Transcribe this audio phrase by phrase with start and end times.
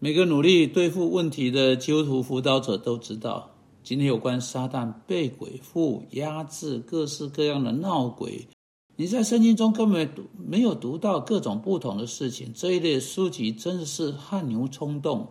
[0.00, 3.50] 每个努力对付问题的基督徒辅导者都知道，
[3.82, 8.46] 今天有关撒旦被鬼附、压制各式各样的闹鬼，
[8.94, 12.52] 你在圣经中根本读没有读到各种不同的事情。
[12.54, 15.26] 这一类书籍真的是汗牛充栋，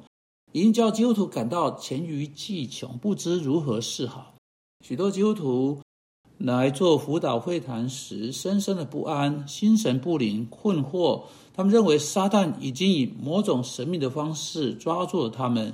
[0.52, 4.36] 已经叫基督徒感到黔驴技穷，不知如何是好。
[4.86, 5.80] 许多基督徒
[6.38, 11.24] 来做辅导会谈时，深深的不安、心神不宁、困惑。
[11.54, 15.74] 他们认为撒旦已经以某种神秘的方式抓住了他们，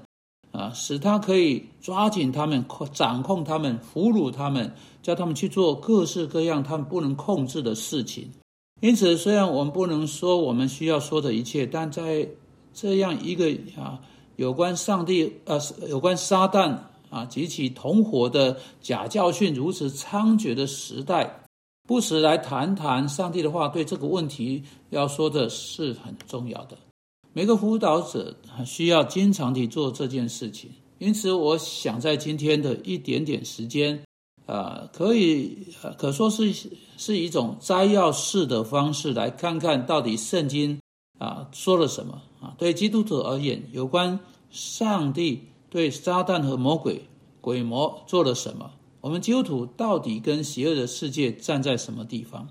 [0.52, 8.32] 啊，使他可以抓紧他们、掌控他们、俘虏他们，叫他们去做各式各样他们不能控制的事情。
[8.80, 12.30] 因此，虽然我们不能说我们需要说的一切，但在
[12.74, 14.00] 这样一个啊
[14.38, 16.78] 有关上帝、呃有关撒旦
[17.14, 21.40] 啊及其同伙的假教训如此猖獗的时代。
[21.86, 26.78] 不时来谈谈上帝的话，对这个问题要说的是很重要的。
[27.34, 28.34] 每个辅导者
[28.66, 34.02] 需要经常地做这件事情，因此我想在今天的一点点时间，
[34.46, 35.68] 啊，可以
[35.98, 36.54] 可说是
[36.96, 40.80] 是一种摘要式的方式，来看看到底圣经
[41.20, 42.56] 啊说了什么啊。
[42.58, 44.18] 对基督徒而言，有关
[44.52, 45.42] 上帝
[45.74, 47.02] 对撒旦和魔鬼
[47.42, 48.70] 鬼魔做了什么？
[49.02, 52.48] 我们基督徒到底跟邪恶的世界站在什么地方？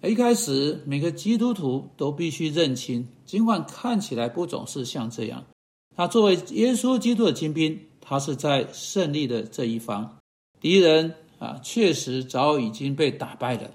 [0.00, 5.42] 一开始，每个基督徒都必须认清，尽管看起来不总是像这样。
[5.96, 10.18] 他作为耶稣基督的精兵，他是在胜利的这一方。
[10.60, 13.68] 敌人啊，确实早已经被打败了。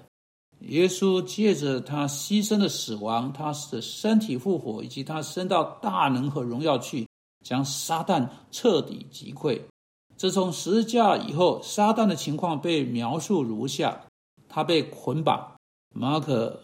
[0.60, 7.06] 耶稣借着他牺牲的死亡，他的身体复活，以及他升到大能和荣耀去，
[7.44, 9.60] 将撒旦彻底击溃。
[10.16, 14.04] 自从十字架以后，撒旦的情况被描述如下：
[14.48, 15.54] 他被捆绑，
[15.94, 16.60] 马可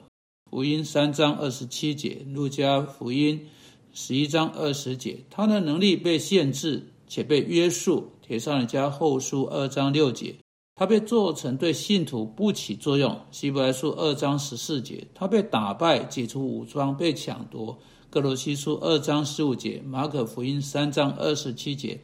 [0.50, 3.48] 福音三章二十七节，路加福音
[3.92, 8.10] 十一章二十节，他的能力被限制且被约束。
[8.20, 10.34] 铁上人家后书二章六节，
[10.74, 13.20] 他被做成对信徒不起作用。
[13.30, 17.78] 希伯来书二章十四节，他被打败，解除武装，被抢夺。
[18.14, 21.98] 哥罗西书二章十五节，马可福音三章二十七节。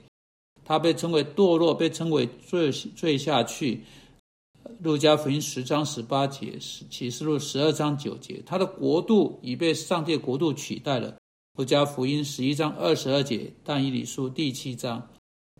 [0.64, 3.84] 他被称为堕落，被称为坠坠下去。
[4.80, 11.14] 路加福音十章十八节，启示录十二章九节，他的国度已被上帝国度取代了。
[11.56, 15.08] 路加福音十一章二十二节，但以理书第七章，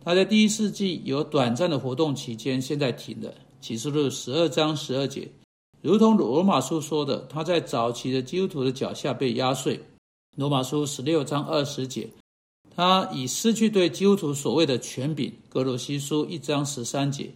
[0.05, 3.33] 他在第一世纪有短暂的活动期间，现在停了。
[3.61, 5.31] 启示录十二章十二节，
[5.81, 9.81] 如同罗马书说的，他在早期的基督徒的脚下被压碎。
[10.41, 12.09] 罗马书十六章二十节。
[12.75, 15.31] 他已失去对基督徒所谓的权柄。
[15.51, 17.31] 格罗西书一章十三节，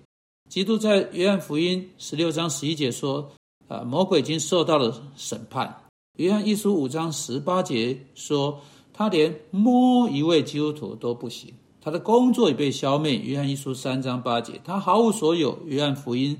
[0.49, 3.31] 基督在约翰福音十六章十一节说
[3.69, 5.83] ：“啊，魔鬼已经受到了审判。”
[6.17, 8.59] 约翰一书五章十八节说
[8.95, 15.59] ：“他连摸一位基督徒都不行，他的工作已被消灭。”约翰一书三章八节，他毫无所有。
[15.67, 16.39] 约翰福音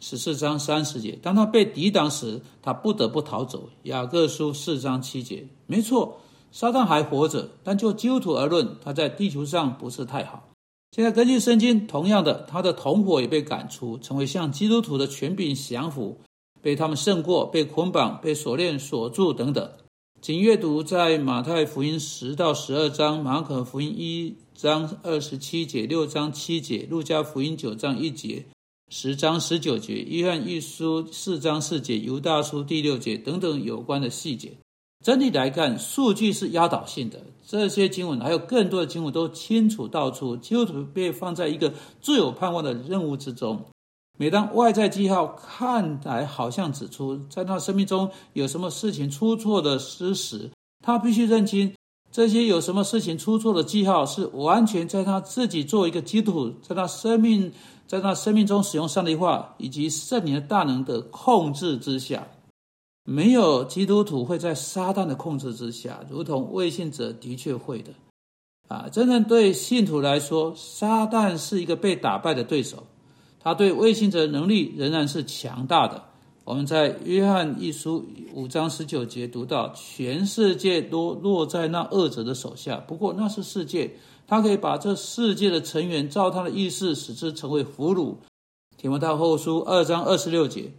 [0.00, 3.68] 十四章三十节，当他被抵挡时，他不得不逃走。
[3.84, 6.20] 雅各书四章七节，没错。
[6.50, 10.48] 撒旦还活着，但就基督徒而论，他在地球上不是太好。
[10.92, 16.18] 现在根据圣经，同样的，他的同伙也被赶出，成为向基督徒的权柄降服，
[16.62, 19.70] 被他们胜过，被捆绑、被锁链锁住等等。
[20.22, 28.46] 请阅读在马太福音十到十二章、马可福音一章二十七节、六章七节、路加福音九章一节、
[28.90, 34.56] 十章十九节、约翰一书四章四节、犹大书第六节等等有关的细节。
[35.04, 37.20] 整体来看，数据是压倒性的。
[37.46, 43.62] 这些经文还有更多的经文都清楚道出，基督徒被放在一个最有盼望的任务之中。
[44.18, 50.50] 每当外在记号看来好像指出在他生命中有什么事情出错的事实，
[50.82, 51.72] 他必须认清
[52.10, 57.52] 这些有什么事情出错的记号是完全在他自己作为一个基督，在他生命
[57.88, 62.28] 在他生命中使用上帝化以及圣灵的大能的控制之下。
[63.02, 67.90] 没有基督徒会在撒旦的控制之下，如同卫信者的确会的。
[68.68, 72.86] 啊，真正对信徒来说，撒旦是一个被打败的对手，
[73.40, 76.04] 他对卫信者能力仍然是强大的。
[76.48, 82.78] 我们在约翰一书五章十九节读到，全世界都落在那恶者的手下。
[82.78, 83.94] 不过那是世界，
[84.26, 88.14] 他可以把这世界的成员照他的意思使之成为俘虏。
[88.78, 90.72] 提摩太后书二章二十六节。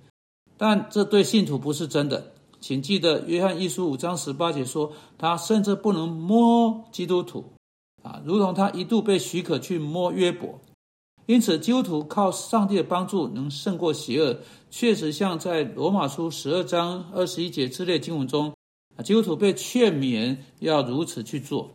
[0.58, 7.46] 但这对信徒不是真的，请记得约翰一书五章十八节说，他甚至不能摸基督徒，
[8.02, 10.60] 啊，如同他一度被许可去摸约伯。
[11.30, 14.40] 因此，基督徒靠上帝的帮助能胜过邪恶，
[14.72, 18.52] 确实像在罗马书十二章二十一节之类经文中，
[18.96, 21.70] 啊，基督徒被劝勉要如此去做。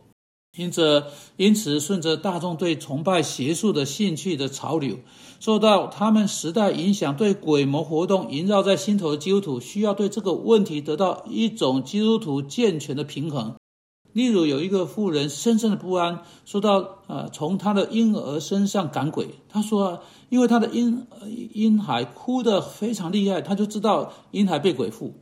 [0.57, 1.07] 因着
[1.37, 4.97] 因此顺着大众对崇拜邪术的兴趣的潮流，
[5.39, 13.55] 受到他们时代影响，对鬼魔活动萦绕在心头的基督徒，需要对这个问题得到一种基督徒健全的平衡。
[14.15, 19.27] 例如，有一个妇人深深的不安，说到呃，从她的婴儿身上赶鬼。
[19.49, 21.05] 她说，因为她的婴
[21.53, 25.13] 婴孩哭得非常厉害，她就知道婴孩被鬼附。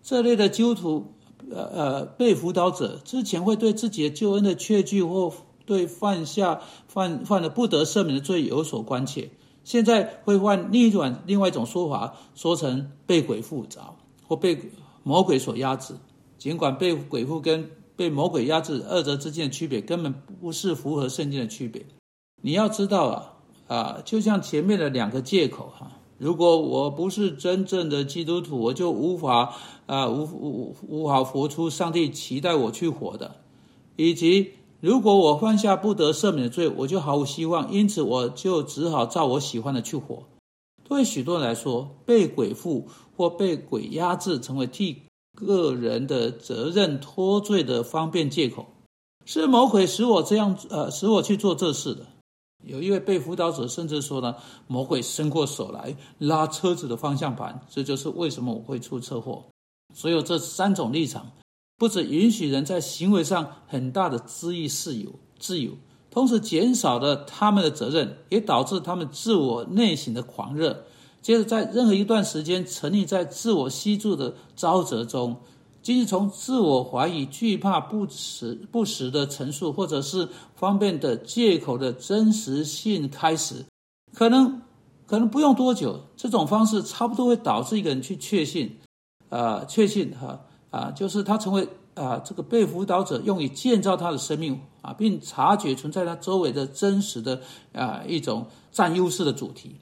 [0.00, 1.12] 这类的基督徒。
[1.48, 5.32] 呃呃，被辅导者之前会对自己的救恩的确据或
[5.64, 9.30] 对犯下犯犯了不得赦免的罪有所关切，
[9.62, 13.80] 现在会换另一种另外一种说法，说成被鬼附着
[14.26, 14.58] 或被
[15.04, 15.94] 魔鬼所压制。
[16.36, 21.84] 尽管被鬼附跟被魔鬼压制二者之间的区别根本不是符合圣经的区别。
[22.42, 23.32] 你要知道啊
[23.68, 25.90] 啊，就像前面的两个借口哈。
[26.18, 29.54] 如果我不是真正的基督徒，我就无法
[29.86, 33.36] 啊无无无法活出上帝期待我去活的。
[33.96, 40.22] 以及如果我犯下不得赦免的罪，我就毫无希望，因此我就只好照我喜欢的去活。
[40.84, 45.02] 对许多人来说，被鬼附或被鬼压制，成为替
[45.36, 48.66] 个人的责任脱罪的方便借口，
[49.24, 52.06] 是魔鬼使我这样呃使我去做这事的。
[52.64, 54.34] 有一位被辅导者甚至说呢
[54.66, 59.44] ：“魔鬼伸过手来拉车子的方向盘，这就是为什么我会出车祸。”
[59.94, 61.30] 所有这三种立场，
[61.76, 65.72] 不止允许人在行为上很大的恣意自由，自由，
[66.10, 70.86] 同时减少了他们的责任，也导致他们自我内心的狂热。
[71.26, 75.36] 接着，在任何一段时间沉溺在自我吸住的沼泽中。
[75.82, 83.64] 即使从自我怀疑、惧怕、不实、不实的陈述，或者是方便的借口的真实性开始，
[84.14, 84.62] 可能
[85.04, 88.76] 可能不用多久，这种方式差不多会导致一个人去确信，
[89.28, 90.40] 啊，确信哈
[90.70, 97.40] 啊，就是他成为啊这个被辅导者用以建造他的生命啊，并察觉存在他周围的真实的
[97.72, 99.74] 啊一种占优势的主题，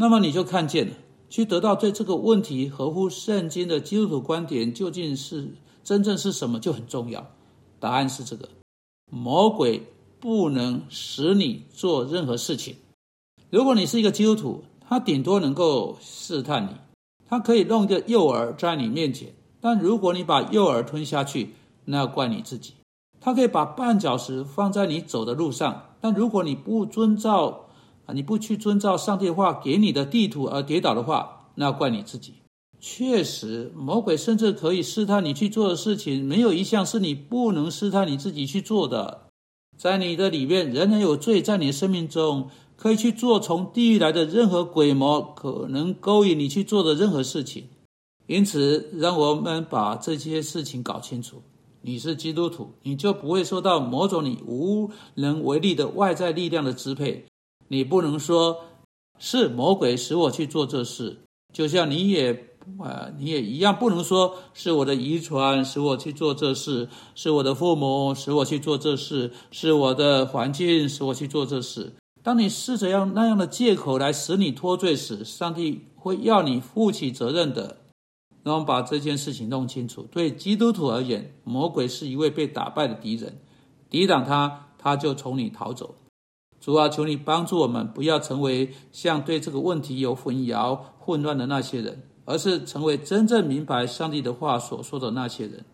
[0.00, 0.94] 那么你就看见了。
[1.28, 7.26] 去得到对这个问题合乎圣经的基督徒观点究竟是真正是什么就很重要。
[7.80, 8.48] 答案是这个：
[9.10, 9.82] 魔鬼
[10.20, 12.76] 不能使你做任何事情。
[13.50, 16.76] 如果你是一个基督徒，他顶多能够试探你，
[17.28, 19.34] 他可以弄一个诱饵在你面前。
[19.60, 21.54] 但如果你把诱饵吞下去，
[21.86, 22.74] 那要怪你自己。
[23.20, 27.64] 他可以把绊脚石放在你走的路上，但如果你不遵照。
[28.08, 28.14] 啊！
[28.14, 32.32] 你不去遵照上帝的话给你的地图而跌倒的话，那怪你自己。
[32.80, 39.26] 确实，魔鬼甚至可以试探你去做的事情，没有一项是你不能试探你自己去做的。
[39.76, 47.64] 在你的里面，人人有罪，在你的生命中可以去做从地狱来的任何鬼魔可能勾引你去做的任何事情。
[48.26, 51.42] 因此，让我们把这些事情搞清楚。
[51.82, 57.24] 你是基督徒，你就不会受到某种你无能为力的外在力量的支配。
[57.68, 58.64] 你不能说
[59.18, 61.18] 是魔鬼使我去做这事，
[61.52, 62.32] 就像你也
[62.78, 71.94] 啊，你也一样不能说是我的遗传使我去做这事，是我的父母使我去做这事，是我的环境使我去做这事。
[72.22, 77.76] 当你试着用那样的借口来使你脱罪时，上帝会要你负起责任的。
[78.44, 80.06] 让我们把这件事情弄清楚。
[80.10, 83.40] 对基督徒而言，魔鬼是一位被打败的敌人，
[83.90, 85.94] 抵挡他，他就从你逃走。
[86.60, 95.64] 主啊，求你帮助我们，不要成为像对这个问题有混淆、混乱的那些人，而是成为真正明白上帝的话所说的那些人。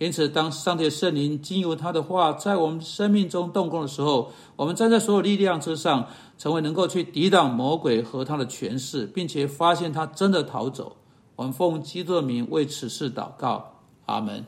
[0.00, 10.96] 因此，当上帝圣灵经由他的话在我们生命中动工的时候，我们站在所有力量之上，成为能够去抵挡魔鬼和他的权势，并且发现他真的逃走。
[11.36, 13.74] 我们奉基督的名为此事祷告，
[14.06, 14.44] 阿门。